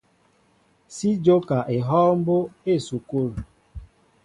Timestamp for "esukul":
2.73-3.29